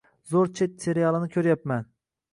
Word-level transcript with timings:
Zo‘r 0.29 0.47
chet 0.61 0.87
serialini 0.87 1.31
ko‘ryapman. 1.37 1.89